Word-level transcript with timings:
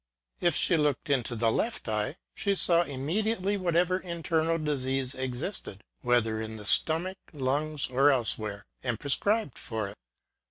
If 0.39 0.55
she 0.55 0.77
looked 0.77 1.11
into 1.11 1.35
the 1.35 1.51
left 1.51 1.87
eye, 1.87 2.15
she 2.33 2.55
saw 2.55 2.83
im 2.85 3.05
mediately 3.05 3.55
whatever 3.55 3.99
internal 3.99 4.57
disease 4.57 5.13
existed 5.13 5.83
ŌĆö 6.03 6.05
whether 6.07 6.41
74 6.41 6.41
THE 6.41 6.41
SEERESS 6.57 6.77
OF 6.79 6.85
PREVORST. 6.85 7.05
in 7.05 7.05
the 7.05 7.35
stomach, 7.35 7.45
lungs, 7.45 7.87
or 7.87 8.11
elsewhere 8.11 8.57
ŌĆö 8.83 8.89
and 8.89 8.99
prescribed 8.99 9.57
for 9.59 9.89
it. 9.89 9.97